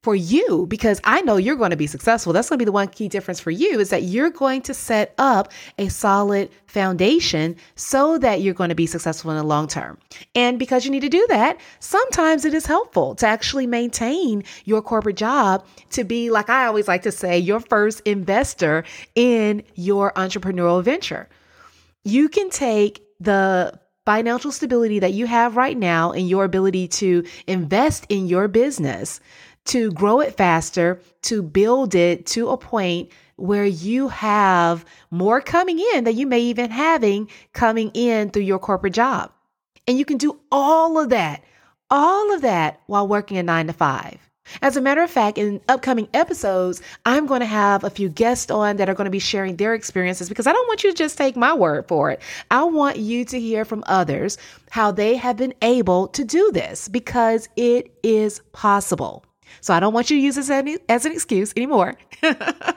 for 0.03 0.15
you 0.15 0.67
because 0.69 1.01
I 1.03 1.23
know 1.23 1.37
you're 1.37 1.57
going 1.57 1.73
to 1.73 1.77
be 1.77 1.89
successful. 1.89 2.33
That's 2.33 2.49
going 2.49 2.59
to 2.59 2.63
be 2.63 2.67
the 2.67 2.73
one 2.73 2.89
key 2.89 3.09
difference 3.09 3.41
for 3.41 3.51
you 3.51 3.81
is 3.81 3.91
that 3.91 4.05
you're 4.05 4.31
going 4.31 4.63
to 4.63 4.75
set 4.75 5.13
up 5.19 5.53
a 5.77 5.89
solid 5.89 6.51
foundation 6.67 7.57
so 7.75 8.17
that 8.19 8.41
you're 8.41 8.55
going 8.55 8.69
to 8.69 8.77
be 8.77 8.87
successful 8.87 9.31
in 9.33 9.37
the 9.37 9.43
long 9.43 9.67
term. 9.67 9.99
And 10.35 10.59
because 10.59 10.85
you 10.85 10.93
need 10.93 11.01
to 11.01 11.09
do 11.09 11.27
that, 11.31 11.59
sometimes 11.81 12.45
it 12.45 12.55
is 12.55 12.65
helpful 12.67 13.17
to 13.17 13.27
actually 13.27 13.67
maintain 13.67 14.45
your 14.65 14.83
corporate 14.83 15.17
job 15.17 15.67
to 15.91 16.05
be, 16.05 16.31
like 16.31 16.49
I 16.49 16.67
always 16.67 16.87
like 16.87 17.03
to 17.03 17.13
say, 17.13 17.39
your 17.39 17.61
first 17.61 18.01
investor 18.05 18.85
in 19.17 19.65
your 19.75 20.13
entrepreneurial 20.13 20.83
venture. 20.83 21.29
You 22.05 22.29
can 22.29 22.51
take 22.51 23.03
the 23.19 23.79
financial 24.09 24.51
stability 24.51 25.01
that 25.01 25.13
you 25.13 25.27
have 25.27 25.55
right 25.55 25.77
now 25.77 26.13
and 26.13 26.31
your 26.31 26.45
ability 26.45 26.89
to 26.89 27.23
invest 27.47 28.07
in 28.09 28.27
your 28.27 28.49
business 28.49 29.21
to 29.69 29.93
grow 29.93 30.21
it 30.21 30.37
faster, 30.37 31.01
to 31.23 31.43
build 31.43 31.95
it 31.95 32.27
to 32.27 32.49
a 32.49 32.57
point 32.57 33.11
where 33.37 33.65
you 33.67 34.09
have 34.09 34.85
more 35.11 35.41
coming 35.41 35.79
in 35.95 36.05
than 36.05 36.17
you 36.17 36.27
may 36.27 36.41
even 36.41 36.71
having 36.71 37.31
coming 37.53 37.91
in 37.95 38.31
through 38.31 38.43
your 38.43 38.59
corporate 38.59 38.95
job. 38.95 39.31
And 39.87 39.99
you 39.99 40.05
can 40.05 40.19
do 40.19 40.39
all 40.51 40.99
of 40.99 41.11
that, 41.11 41.45
all 41.91 42.35
of 42.35 42.43
that 42.43 42.81
while 42.87 43.07
working 43.07 43.39
a 43.39 43.43
nine 43.43 43.69
to 43.69 43.73
five. 43.73 44.19
As 44.63 44.77
a 44.77 44.81
matter 44.81 45.03
of 45.03 45.11
fact, 45.11 45.37
in 45.37 45.61
upcoming 45.69 46.09
episodes, 46.15 46.81
I'm 47.05 47.27
going 47.27 47.41
to 47.41 47.47
have 47.47 47.85
a 47.85 47.91
few 47.91 48.09
guests 48.09 48.51
on 48.51 48.79
that 48.79 48.89
are 48.89 48.95
going 48.95 49.05
to 49.05 49.11
be 49.11 49.19
sharing 49.19 49.57
their 49.57 49.75
experiences 49.75 50.29
because 50.31 50.47
I 50.47 50.53
don't 50.53 50.67
want 50.67 50.83
you 50.85 50.91
to 50.91 50.97
just 50.97 51.19
take 51.19 51.37
my 51.37 51.53
word 51.53 51.87
for 51.87 52.11
it. 52.11 52.23
I 52.51 52.65
want 52.65 52.97
you 52.97 53.27
to 53.27 53.39
hear 53.39 53.67
from 53.67 53.85
others 53.87 54.39
how 54.71 54.91
they 54.91 55.17
have 55.17 55.37
been 55.37 55.55
able 55.61 56.09
to 56.09 56.25
do 56.25 56.51
this 56.53 56.89
because 56.89 57.49
it 57.57 57.93
is 58.03 58.41
possible. 58.53 59.25
So 59.61 59.75
I 59.75 59.81
don't 59.81 59.93
want 59.93 60.11
you 60.11 60.17
to 60.17 60.23
use 60.23 60.37
this 60.37 60.51
as 60.89 61.05
an 61.05 61.13
excuse 61.13 61.53
anymore. 61.57 61.95
it 62.23 62.77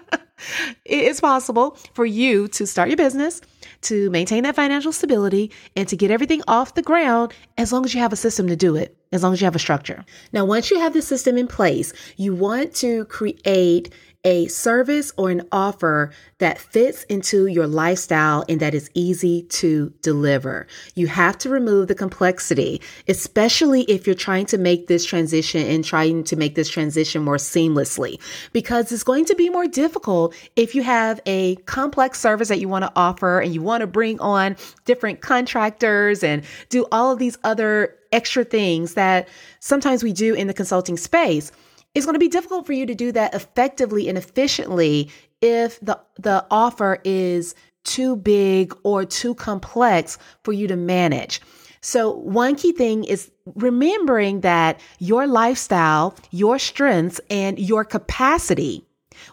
is 0.85 1.19
possible 1.21 1.77
for 1.93 2.05
you 2.05 2.47
to 2.49 2.65
start 2.65 2.89
your 2.89 2.97
business, 2.97 3.41
to 3.81 4.09
maintain 4.09 4.43
that 4.43 4.55
financial 4.55 4.91
stability, 4.91 5.51
and 5.75 5.87
to 5.87 5.95
get 5.95 6.11
everything 6.11 6.41
off 6.47 6.75
the 6.75 6.81
ground 6.81 7.33
as 7.57 7.71
long 7.71 7.85
as 7.85 7.93
you 7.93 7.99
have 7.99 8.13
a 8.13 8.17
system 8.17 8.47
to 8.47 8.55
do 8.55 8.75
it, 8.75 8.97
as 9.11 9.23
long 9.23 9.33
as 9.33 9.41
you 9.41 9.45
have 9.45 9.55
a 9.55 9.59
structure. 9.59 10.05
Now, 10.33 10.45
once 10.45 10.71
you 10.71 10.79
have 10.79 10.93
the 10.93 11.01
system 11.01 11.37
in 11.37 11.47
place, 11.47 11.93
you 12.17 12.33
want 12.33 12.73
to 12.75 13.05
create 13.05 13.93
a 14.23 14.47
service 14.47 15.11
or 15.17 15.29
an 15.29 15.47
offer 15.51 16.11
that 16.37 16.59
fits 16.59 17.03
into 17.03 17.47
your 17.47 17.67
lifestyle 17.67 18.43
and 18.47 18.59
that 18.59 18.73
is 18.73 18.89
easy 18.93 19.43
to 19.43 19.91
deliver. 20.01 20.67
You 20.95 21.07
have 21.07 21.37
to 21.39 21.49
remove 21.49 21.87
the 21.87 21.95
complexity, 21.95 22.81
especially 23.07 23.81
if 23.83 24.05
you're 24.05 24.15
trying 24.15 24.45
to 24.47 24.57
make 24.57 24.87
this 24.87 25.05
transition 25.05 25.65
and 25.65 25.83
trying 25.83 26.23
to 26.25 26.35
make 26.35 26.55
this 26.55 26.69
transition 26.69 27.23
more 27.23 27.37
seamlessly, 27.37 28.19
because 28.53 28.91
it's 28.91 29.03
going 29.03 29.25
to 29.25 29.35
be 29.35 29.49
more 29.49 29.67
difficult 29.67 30.35
if 30.55 30.75
you 30.75 30.83
have 30.83 31.19
a 31.25 31.55
complex 31.67 32.19
service 32.19 32.49
that 32.49 32.59
you 32.59 32.69
want 32.69 32.83
to 32.83 32.91
offer 32.95 33.39
and 33.39 33.53
you 33.53 33.61
want 33.61 33.81
to 33.81 33.87
bring 33.87 34.19
on 34.19 34.55
different 34.85 35.21
contractors 35.21 36.23
and 36.23 36.43
do 36.69 36.85
all 36.91 37.11
of 37.11 37.19
these 37.19 37.37
other 37.43 37.95
extra 38.11 38.43
things 38.43 38.93
that 38.95 39.27
sometimes 39.59 40.03
we 40.03 40.11
do 40.13 40.33
in 40.33 40.47
the 40.47 40.53
consulting 40.53 40.97
space 40.97 41.51
it's 41.93 42.05
going 42.05 42.15
to 42.15 42.19
be 42.19 42.27
difficult 42.27 42.65
for 42.65 42.73
you 42.73 42.85
to 42.85 42.95
do 42.95 43.11
that 43.11 43.33
effectively 43.33 44.07
and 44.07 44.17
efficiently 44.17 45.09
if 45.41 45.79
the 45.79 45.99
the 46.19 46.45
offer 46.49 46.99
is 47.03 47.55
too 47.83 48.15
big 48.15 48.75
or 48.83 49.05
too 49.05 49.33
complex 49.35 50.17
for 50.43 50.53
you 50.53 50.67
to 50.67 50.75
manage. 50.75 51.41
So, 51.81 52.11
one 52.11 52.55
key 52.55 52.73
thing 52.73 53.03
is 53.03 53.31
remembering 53.55 54.41
that 54.41 54.79
your 54.99 55.25
lifestyle, 55.25 56.15
your 56.29 56.59
strengths, 56.59 57.19
and 57.29 57.57
your 57.57 57.83
capacity 57.83 58.85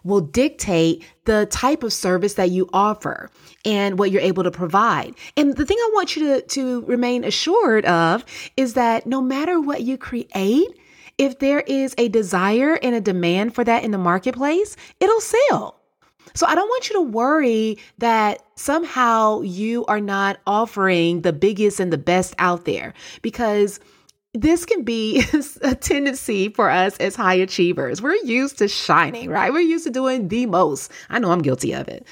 will 0.03 0.23
dictate 0.23 1.05
the 1.25 1.47
type 1.47 1.83
of 1.83 1.93
service 1.93 2.35
that 2.35 2.50
you 2.50 2.69
offer 2.73 3.31
and 3.65 3.99
what 3.99 4.11
you're 4.11 4.23
able 4.23 4.45
to 4.45 4.50
provide. 4.50 5.15
And 5.37 5.57
the 5.57 5.67
thing 5.67 5.77
I 5.79 5.91
want 5.93 6.17
you 6.17 6.27
to, 6.27 6.43
to 6.43 6.83
remain 6.83 7.23
assured 7.25 7.85
of 7.85 8.25
is 8.57 8.75
that 8.75 9.07
no 9.07 9.21
matter 9.21 9.61
what 9.61 9.83
you 9.83 9.99
create, 9.99 10.69
if 11.18 11.40
there 11.40 11.60
is 11.60 11.94
a 11.98 12.08
desire 12.08 12.75
and 12.82 12.94
a 12.94 13.00
demand 13.00 13.54
for 13.54 13.64
that 13.64 13.84
in 13.84 13.90
the 13.90 13.98
marketplace, 13.98 14.76
it'll 15.00 15.20
sell. 15.20 15.78
So 16.34 16.46
I 16.46 16.54
don't 16.54 16.68
want 16.68 16.88
you 16.88 16.94
to 16.96 17.02
worry 17.02 17.78
that 17.98 18.42
somehow 18.56 19.40
you 19.40 19.84
are 19.87 20.00
not 20.00 20.38
offering 20.46 21.22
the 21.22 21.32
biggest 21.32 21.80
and 21.80 21.92
the 21.92 21.98
best 21.98 22.34
out 22.38 22.64
there 22.64 22.94
because 23.22 23.80
this 24.34 24.64
can 24.64 24.84
be 24.84 25.25
a 25.62 25.75
tendency 25.75 26.50
for 26.50 26.70
us 26.70 26.96
as 26.98 27.16
high 27.16 27.34
achievers. 27.34 28.00
We're 28.02 28.14
used 28.25 28.58
to 28.58 28.68
shining, 28.68 29.30
right? 29.30 29.52
We're 29.52 29.60
used 29.60 29.84
to 29.84 29.90
doing 29.90 30.28
the 30.28 30.46
most. 30.46 30.92
I 31.08 31.18
know 31.18 31.32
I'm 31.32 31.42
guilty 31.42 31.72
of 31.72 31.88
it. 31.88 32.06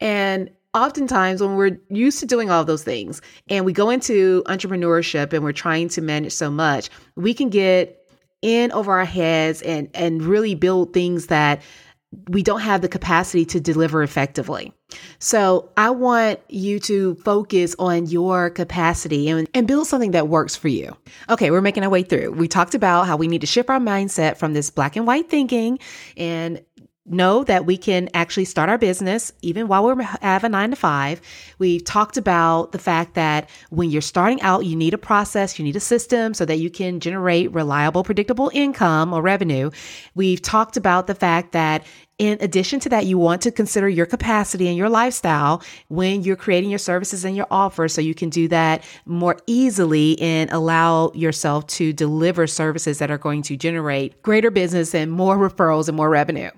And 0.00 0.50
oftentimes 0.74 1.40
when 1.42 1.56
we're 1.56 1.78
used 1.88 2.20
to 2.20 2.26
doing 2.26 2.50
all 2.50 2.64
those 2.64 2.84
things 2.84 3.20
and 3.48 3.64
we 3.64 3.72
go 3.72 3.90
into 3.90 4.42
entrepreneurship 4.46 5.32
and 5.32 5.42
we're 5.42 5.52
trying 5.52 5.88
to 5.90 6.00
manage 6.00 6.32
so 6.32 6.50
much, 6.50 6.90
we 7.16 7.34
can 7.34 7.50
get 7.50 8.01
in 8.42 8.72
over 8.72 8.92
our 8.92 9.04
heads 9.04 9.62
and 9.62 9.88
and 9.94 10.22
really 10.22 10.54
build 10.54 10.92
things 10.92 11.28
that 11.28 11.62
we 12.28 12.42
don't 12.42 12.60
have 12.60 12.82
the 12.82 12.88
capacity 12.88 13.44
to 13.46 13.60
deliver 13.60 14.02
effectively. 14.02 14.72
So 15.18 15.70
I 15.76 15.90
want 15.90 16.40
you 16.48 16.78
to 16.80 17.14
focus 17.16 17.74
on 17.78 18.06
your 18.06 18.50
capacity 18.50 19.30
and, 19.30 19.48
and 19.54 19.66
build 19.66 19.86
something 19.86 20.10
that 20.10 20.28
works 20.28 20.54
for 20.54 20.68
you. 20.68 20.94
Okay, 21.30 21.50
we're 21.50 21.62
making 21.62 21.84
our 21.84 21.88
way 21.88 22.02
through. 22.02 22.32
We 22.32 22.48
talked 22.48 22.74
about 22.74 23.06
how 23.06 23.16
we 23.16 23.28
need 23.28 23.40
to 23.40 23.46
shift 23.46 23.70
our 23.70 23.78
mindset 23.78 24.36
from 24.36 24.52
this 24.52 24.68
black 24.68 24.96
and 24.96 25.06
white 25.06 25.30
thinking 25.30 25.78
and 26.16 26.60
know 27.04 27.42
that 27.44 27.66
we 27.66 27.76
can 27.76 28.08
actually 28.14 28.44
start 28.44 28.68
our 28.68 28.78
business 28.78 29.32
even 29.42 29.66
while 29.66 29.94
we 29.94 30.04
have 30.04 30.44
a 30.44 30.48
nine 30.48 30.70
to 30.70 30.76
five. 30.76 31.20
We've 31.58 31.82
talked 31.84 32.16
about 32.16 32.72
the 32.72 32.78
fact 32.78 33.14
that 33.14 33.50
when 33.70 33.90
you're 33.90 34.00
starting 34.00 34.40
out, 34.42 34.64
you 34.66 34.76
need 34.76 34.94
a 34.94 34.98
process, 34.98 35.58
you 35.58 35.64
need 35.64 35.74
a 35.74 35.80
system 35.80 36.32
so 36.32 36.44
that 36.44 36.58
you 36.58 36.70
can 36.70 37.00
generate 37.00 37.52
reliable, 37.52 38.04
predictable 38.04 38.50
income 38.54 39.12
or 39.12 39.20
revenue. 39.20 39.70
We've 40.14 40.40
talked 40.40 40.76
about 40.76 41.08
the 41.08 41.14
fact 41.14 41.52
that 41.52 41.84
in 42.18 42.38
addition 42.40 42.78
to 42.80 42.88
that, 42.90 43.06
you 43.06 43.18
want 43.18 43.42
to 43.42 43.50
consider 43.50 43.88
your 43.88 44.06
capacity 44.06 44.68
and 44.68 44.76
your 44.76 44.88
lifestyle 44.88 45.60
when 45.88 46.22
you're 46.22 46.36
creating 46.36 46.70
your 46.70 46.78
services 46.78 47.24
and 47.24 47.34
your 47.34 47.48
offers 47.50 47.94
so 47.94 48.00
you 48.00 48.14
can 48.14 48.30
do 48.30 48.46
that 48.46 48.84
more 49.06 49.38
easily 49.48 50.20
and 50.20 50.48
allow 50.52 51.10
yourself 51.14 51.66
to 51.66 51.92
deliver 51.92 52.46
services 52.46 52.98
that 52.98 53.10
are 53.10 53.18
going 53.18 53.42
to 53.42 53.56
generate 53.56 54.22
greater 54.22 54.52
business 54.52 54.94
and 54.94 55.10
more 55.10 55.36
referrals 55.36 55.88
and 55.88 55.96
more 55.96 56.08
revenue. 56.08 56.50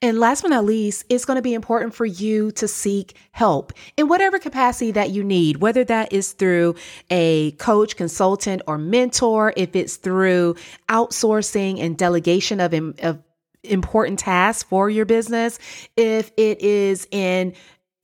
And 0.00 0.18
last 0.18 0.42
but 0.42 0.48
not 0.48 0.64
least, 0.64 1.04
it's 1.08 1.24
going 1.24 1.36
to 1.36 1.42
be 1.42 1.54
important 1.54 1.94
for 1.94 2.06
you 2.06 2.50
to 2.52 2.66
seek 2.66 3.16
help 3.32 3.72
in 3.96 4.08
whatever 4.08 4.38
capacity 4.38 4.92
that 4.92 5.10
you 5.10 5.22
need, 5.24 5.58
whether 5.58 5.84
that 5.84 6.12
is 6.12 6.32
through 6.32 6.76
a 7.10 7.52
coach, 7.52 7.96
consultant, 7.96 8.62
or 8.66 8.78
mentor, 8.78 9.52
if 9.56 9.76
it's 9.76 9.96
through 9.96 10.56
outsourcing 10.88 11.80
and 11.80 11.98
delegation 11.98 12.60
of, 12.60 12.72
of 13.00 13.22
important 13.62 14.18
tasks 14.18 14.62
for 14.62 14.90
your 14.90 15.04
business, 15.04 15.58
if 15.96 16.32
it 16.36 16.60
is 16.60 17.06
in 17.10 17.54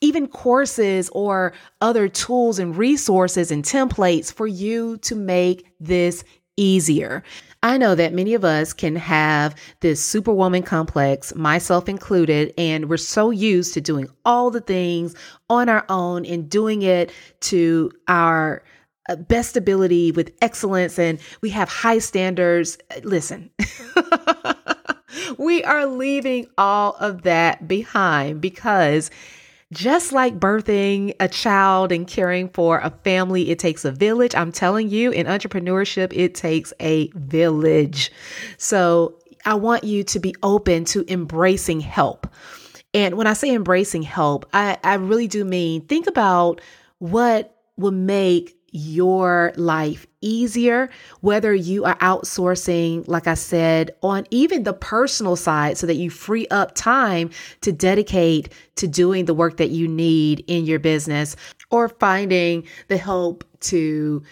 even 0.00 0.28
courses 0.28 1.08
or 1.10 1.52
other 1.80 2.08
tools 2.08 2.58
and 2.58 2.76
resources 2.76 3.50
and 3.50 3.64
templates 3.64 4.32
for 4.32 4.46
you 4.46 4.96
to 4.98 5.16
make 5.16 5.66
this 5.80 6.22
easier. 6.56 7.22
I 7.62 7.76
know 7.76 7.94
that 7.96 8.12
many 8.12 8.34
of 8.34 8.44
us 8.44 8.72
can 8.72 8.94
have 8.96 9.54
this 9.80 10.02
superwoman 10.04 10.62
complex, 10.62 11.34
myself 11.34 11.88
included, 11.88 12.54
and 12.56 12.88
we're 12.88 12.96
so 12.96 13.30
used 13.30 13.74
to 13.74 13.80
doing 13.80 14.08
all 14.24 14.50
the 14.50 14.60
things 14.60 15.14
on 15.50 15.68
our 15.68 15.84
own 15.88 16.24
and 16.24 16.48
doing 16.48 16.82
it 16.82 17.10
to 17.40 17.90
our 18.06 18.62
uh, 19.08 19.16
best 19.16 19.56
ability 19.56 20.12
with 20.12 20.32
excellence 20.40 20.98
and 20.98 21.18
we 21.40 21.50
have 21.50 21.68
high 21.68 21.98
standards. 21.98 22.78
Listen. 23.02 23.50
we 25.38 25.64
are 25.64 25.86
leaving 25.86 26.46
all 26.58 26.94
of 27.00 27.22
that 27.22 27.66
behind 27.66 28.40
because 28.40 29.10
just 29.72 30.12
like 30.12 30.38
birthing 30.38 31.14
a 31.20 31.28
child 31.28 31.92
and 31.92 32.06
caring 32.06 32.48
for 32.48 32.78
a 32.78 32.90
family, 33.04 33.50
it 33.50 33.58
takes 33.58 33.84
a 33.84 33.92
village. 33.92 34.34
I'm 34.34 34.52
telling 34.52 34.88
you, 34.88 35.10
in 35.10 35.26
entrepreneurship, 35.26 36.12
it 36.14 36.34
takes 36.34 36.72
a 36.80 37.08
village. 37.08 38.10
So 38.56 39.18
I 39.44 39.54
want 39.54 39.84
you 39.84 40.04
to 40.04 40.18
be 40.18 40.34
open 40.42 40.84
to 40.86 41.04
embracing 41.12 41.80
help. 41.80 42.26
And 42.94 43.16
when 43.16 43.26
I 43.26 43.34
say 43.34 43.54
embracing 43.54 44.02
help, 44.02 44.46
I, 44.52 44.78
I 44.82 44.94
really 44.94 45.28
do 45.28 45.44
mean 45.44 45.82
think 45.82 46.06
about 46.06 46.60
what 46.98 47.54
will 47.76 47.92
make 47.92 48.56
your 48.72 49.52
life 49.56 50.06
easier, 50.20 50.90
whether 51.20 51.54
you 51.54 51.84
are 51.84 51.96
outsourcing, 51.98 53.06
like 53.08 53.26
I 53.26 53.34
said, 53.34 53.92
on 54.02 54.26
even 54.30 54.64
the 54.64 54.72
personal 54.72 55.36
side, 55.36 55.78
so 55.78 55.86
that 55.86 55.96
you 55.96 56.10
free 56.10 56.46
up 56.48 56.74
time 56.74 57.30
to 57.60 57.72
dedicate 57.72 58.52
to 58.76 58.86
doing 58.88 59.24
the 59.24 59.34
work 59.34 59.56
that 59.58 59.70
you 59.70 59.88
need 59.88 60.44
in 60.46 60.64
your 60.64 60.78
business, 60.78 61.36
or 61.70 61.88
finding 61.88 62.66
the 62.88 62.96
help 62.96 63.44
to 63.60 64.22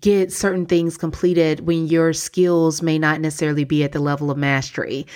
get 0.00 0.32
certain 0.32 0.64
things 0.66 0.96
completed 0.96 1.60
when 1.66 1.86
your 1.86 2.12
skills 2.12 2.80
may 2.80 2.98
not 2.98 3.20
necessarily 3.20 3.64
be 3.64 3.84
at 3.84 3.92
the 3.92 4.00
level 4.00 4.30
of 4.30 4.38
mastery. 4.38 5.06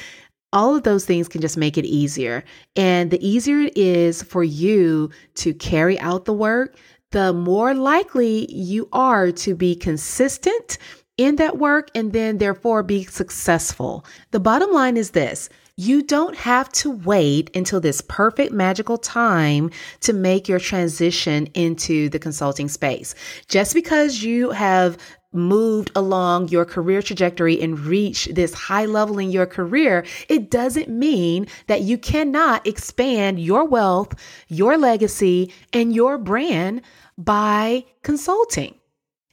All 0.53 0.77
of 0.77 0.83
those 0.83 1.05
things 1.05 1.29
can 1.29 1.41
just 1.41 1.57
make 1.57 1.77
it 1.77 1.85
easier. 1.85 2.45
And 2.77 3.11
the 3.11 3.27
easier 3.27 3.61
it 3.61 3.77
is 3.77 4.23
for 4.23 4.43
you 4.43 5.11
to 5.37 5.53
carry 5.55 5.99
out 6.01 6.25
the 6.25 6.33
work, 6.33 6.77
the 7.11 7.33
more 7.33 7.75
likely 7.75 8.51
you 8.53 8.89
are 8.93 9.31
to 9.33 9.55
be 9.55 9.75
consistent 9.75 10.79
in 11.17 11.37
that 11.37 11.59
work 11.59 11.91
and 11.95 12.13
then 12.13 12.39
therefore 12.39 12.83
be 12.83 13.05
successful. 13.05 14.05
The 14.31 14.41
bottom 14.41 14.71
line 14.73 14.97
is 14.97 15.11
this. 15.11 15.49
You 15.77 16.03
don't 16.03 16.37
have 16.37 16.73
to 16.73 16.91
wait 16.91 17.55
until 17.55 17.81
this 17.81 18.01
perfect 18.01 18.53
magical 18.53 18.99
time 18.99 19.71
to 20.01 20.13
make 20.13 20.49
your 20.49 20.59
transition 20.59 21.47
into 21.55 22.09
the 22.09 22.19
consulting 22.19 22.69
space. 22.69 23.15
Just 23.47 23.75
because 23.75 24.23
you 24.23 24.51
have 24.51 24.99
moved 25.33 25.91
along 25.95 26.49
your 26.49 26.65
career 26.65 27.03
trajectory 27.03 27.61
and 27.61 27.79
reached 27.81 28.35
this 28.35 28.55
high 28.55 28.87
level 28.87 29.19
in 29.19 29.31
your 29.31 29.47
career, 29.47 30.05
it 30.29 30.51
doesn't 30.51 30.89
mean 30.89 31.47
that 31.67 31.83
you 31.83 31.99
cannot 31.99 32.67
expand 32.67 33.39
your 33.39 33.65
wealth, 33.65 34.15
your 34.49 34.79
legacy, 34.79 35.53
and 35.73 35.95
your 35.95 36.19
brand 36.19 36.83
by 37.17 37.85
consulting. 38.03 38.75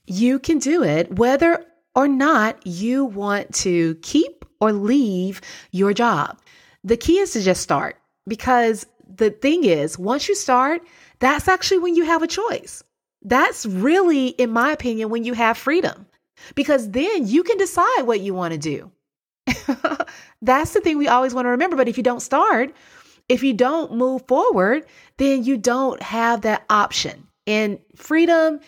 You 0.05 0.39
can 0.39 0.60
do 0.60 0.84
it 0.84 1.17
whether 1.17 1.65
or 1.95 2.08
not 2.08 2.65
you 2.67 3.05
want 3.05 3.53
to 3.55 3.95
keep 3.95 4.45
or 4.60 4.71
leave 4.71 5.41
your 5.71 5.93
job. 5.93 6.39
The 6.84 6.97
key 6.97 7.19
is 7.19 7.31
to 7.31 7.41
just 7.41 7.62
start 7.62 7.97
because 8.27 8.86
the 9.08 9.29
thing 9.29 9.63
is, 9.63 9.97
once 9.97 10.27
you 10.27 10.36
start, 10.36 10.81
that's 11.19 11.47
actually 11.47 11.79
when 11.79 11.95
you 11.95 12.05
have 12.05 12.21
a 12.21 12.27
choice. 12.27 12.84
That's 13.26 13.66
really, 13.66 14.28
in 14.28 14.52
my 14.52 14.72
opinion, 14.72 15.10
when 15.10 15.24
you 15.24 15.34
have 15.34 15.58
freedom 15.58 16.06
because 16.54 16.92
then 16.92 17.28
you 17.28 17.44
can 17.44 17.58
decide 17.58 18.04
what 18.04 18.22
you 18.22 18.34
want 18.36 18.54
to 18.54 18.60
do. 18.60 18.92
That's 20.42 20.74
the 20.74 20.80
thing 20.80 20.98
we 20.98 21.08
always 21.08 21.34
want 21.34 21.46
to 21.46 21.50
remember. 21.50 21.76
But 21.76 21.88
if 21.88 21.98
you 21.98 22.04
don't 22.04 22.22
start, 22.22 22.74
if 23.28 23.42
you 23.44 23.54
don't 23.54 23.94
move 23.94 24.28
forward, 24.28 24.86
then 25.18 25.44
you 25.44 25.58
don't 25.58 26.02
have 26.04 26.42
that 26.42 26.66
option. 26.70 27.28
And 27.48 27.80
freedom, 27.96 28.60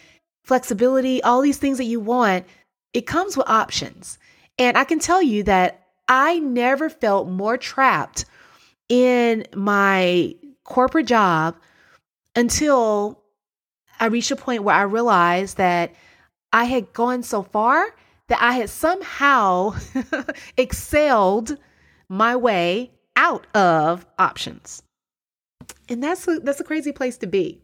flexibility, 0.43 1.21
all 1.21 1.41
these 1.41 1.57
things 1.57 1.77
that 1.77 1.85
you 1.85 1.99
want, 1.99 2.45
it 2.93 3.05
comes 3.05 3.37
with 3.37 3.47
options. 3.47 4.17
And 4.57 4.75
I 4.75 4.85
can 4.85 4.97
tell 4.97 5.21
you 5.21 5.43
that 5.43 5.83
I 6.07 6.39
never 6.39 6.89
felt 6.89 7.27
more 7.27 7.57
trapped 7.57 8.25
in 8.89 9.45
my 9.53 10.35
corporate 10.63 11.05
job 11.05 11.57
until 12.35 13.21
I 13.99 14.07
reached 14.07 14.31
a 14.31 14.35
point 14.35 14.63
where 14.63 14.75
I 14.75 14.83
realized 14.83 15.57
that 15.57 15.93
I 16.53 16.65
had 16.65 16.93
gone 16.93 17.23
so 17.23 17.43
far 17.43 17.95
that 18.27 18.41
I 18.41 18.53
had 18.53 18.69
somehow 18.69 19.75
excelled 20.57 21.57
my 22.09 22.35
way 22.35 22.91
out 23.15 23.47
of 23.55 24.05
options. 24.19 24.83
And 25.89 26.03
that's 26.03 26.27
a, 26.27 26.39
that's 26.39 26.59
a 26.59 26.65
crazy 26.65 26.91
place 26.91 27.17
to 27.19 27.27
be. 27.27 27.61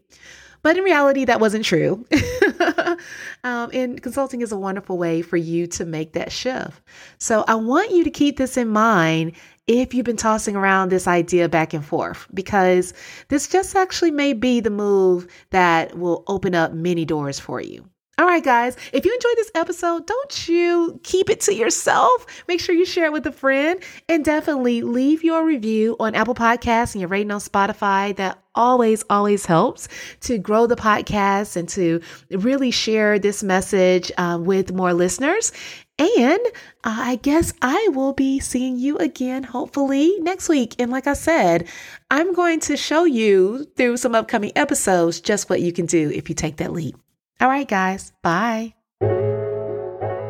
But 0.62 0.78
in 0.78 0.84
reality, 0.84 1.26
that 1.26 1.40
wasn't 1.40 1.66
true. 1.66 2.06
um, 3.44 3.68
and 3.74 4.02
consulting 4.02 4.40
is 4.40 4.50
a 4.50 4.56
wonderful 4.56 4.96
way 4.96 5.20
for 5.20 5.36
you 5.36 5.66
to 5.68 5.84
make 5.84 6.14
that 6.14 6.32
shift. 6.32 6.80
So 7.18 7.44
I 7.46 7.56
want 7.56 7.90
you 7.90 8.02
to 8.02 8.10
keep 8.10 8.38
this 8.38 8.56
in 8.56 8.68
mind 8.68 9.32
if 9.66 9.94
you've 9.94 10.04
been 10.04 10.16
tossing 10.16 10.56
around 10.56 10.90
this 10.90 11.06
idea 11.06 11.48
back 11.48 11.72
and 11.72 11.84
forth, 11.84 12.26
because 12.34 12.92
this 13.28 13.48
just 13.48 13.74
actually 13.74 14.10
may 14.10 14.32
be 14.32 14.60
the 14.60 14.70
move 14.70 15.26
that 15.50 15.96
will 15.96 16.24
open 16.26 16.54
up 16.54 16.72
many 16.72 17.04
doors 17.04 17.38
for 17.38 17.60
you. 17.60 17.88
All 18.16 18.26
right, 18.26 18.44
guys, 18.44 18.76
if 18.92 19.04
you 19.04 19.12
enjoyed 19.12 19.36
this 19.36 19.50
episode, 19.56 20.06
don't 20.06 20.48
you 20.48 21.00
keep 21.02 21.28
it 21.28 21.40
to 21.42 21.54
yourself. 21.54 22.44
Make 22.46 22.60
sure 22.60 22.72
you 22.72 22.84
share 22.84 23.06
it 23.06 23.12
with 23.12 23.26
a 23.26 23.32
friend 23.32 23.82
and 24.08 24.24
definitely 24.24 24.82
leave 24.82 25.24
your 25.24 25.44
review 25.44 25.96
on 25.98 26.14
Apple 26.14 26.36
Podcasts 26.36 26.94
and 26.94 27.00
your 27.00 27.08
rating 27.08 27.32
on 27.32 27.40
Spotify. 27.40 28.14
That 28.14 28.40
always, 28.54 29.02
always 29.10 29.46
helps 29.46 29.88
to 30.20 30.38
grow 30.38 30.68
the 30.68 30.76
podcast 30.76 31.56
and 31.56 31.68
to 31.70 32.00
really 32.30 32.70
share 32.70 33.18
this 33.18 33.42
message 33.42 34.12
uh, 34.16 34.38
with 34.40 34.72
more 34.72 34.94
listeners. 34.94 35.50
And 35.98 36.40
uh, 36.82 36.96
I 36.98 37.16
guess 37.16 37.52
I 37.62 37.88
will 37.92 38.12
be 38.12 38.40
seeing 38.40 38.78
you 38.78 38.98
again, 38.98 39.44
hopefully, 39.44 40.14
next 40.18 40.48
week. 40.48 40.74
And 40.78 40.90
like 40.90 41.06
I 41.06 41.12
said, 41.12 41.68
I'm 42.10 42.34
going 42.34 42.60
to 42.60 42.76
show 42.76 43.04
you 43.04 43.64
through 43.76 43.98
some 43.98 44.14
upcoming 44.14 44.52
episodes 44.56 45.20
just 45.20 45.48
what 45.48 45.60
you 45.60 45.72
can 45.72 45.86
do 45.86 46.10
if 46.10 46.28
you 46.28 46.34
take 46.34 46.56
that 46.56 46.72
leap. 46.72 46.96
All 47.40 47.48
right, 47.48 47.68
guys, 47.68 48.12
bye. 48.22 48.74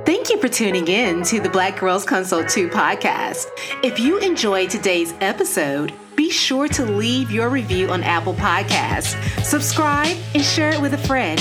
Thank 0.05 0.29
you 0.29 0.39
for 0.39 0.49
tuning 0.49 0.89
in 0.89 1.23
to 1.25 1.41
the 1.41 1.49
Black 1.49 1.79
Girls 1.79 2.05
Consult 2.05 2.49
2 2.49 2.69
podcast. 2.69 3.47
If 3.83 3.99
you 3.99 4.19
enjoyed 4.19 4.69
today's 4.69 5.15
episode, 5.21 5.93
be 6.25 6.31
sure 6.31 6.67
to 6.67 6.87
leave 6.87 7.31
your 7.31 7.51
review 7.51 7.91
on 7.91 8.03
Apple 8.03 8.33
Podcasts, 8.33 9.15
subscribe, 9.45 10.17
and 10.33 10.43
share 10.43 10.73
it 10.73 10.81
with 10.81 10.95
a 10.95 10.99
friend. 11.07 11.39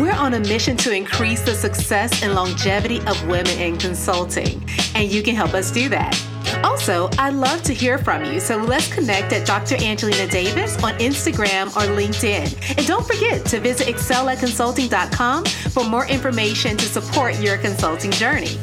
We're 0.00 0.14
on 0.14 0.32
a 0.32 0.40
mission 0.40 0.74
to 0.78 0.90
increase 0.90 1.42
the 1.42 1.52
success 1.54 2.22
and 2.22 2.34
longevity 2.34 3.00
of 3.02 3.22
women 3.26 3.58
in 3.58 3.76
consulting, 3.76 4.64
and 4.94 5.12
you 5.12 5.22
can 5.22 5.34
help 5.34 5.52
us 5.52 5.70
do 5.70 5.90
that. 5.90 6.18
Also, 6.64 7.10
I'd 7.18 7.34
love 7.34 7.62
to 7.64 7.74
hear 7.74 7.98
from 7.98 8.24
you, 8.24 8.40
so 8.40 8.56
let's 8.56 8.90
connect 8.90 9.34
at 9.34 9.46
Dr. 9.46 9.76
Angelina 9.84 10.26
Davis 10.28 10.82
on 10.82 10.94
Instagram 10.94 11.66
or 11.76 11.94
LinkedIn. 11.94 12.78
And 12.78 12.86
don't 12.86 13.06
forget 13.06 13.44
to 13.46 13.60
visit 13.60 13.86
excelatconsulting.com 13.86 15.44
for 15.44 15.84
more 15.84 16.06
information 16.06 16.78
to 16.78 16.86
support 16.86 17.38
your 17.38 17.58
consulting 17.58 18.12
journey. 18.12 18.56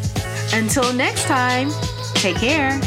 Until 0.52 0.92
next 0.94 1.26
time, 1.26 1.70
take 2.16 2.38
care. 2.38 2.80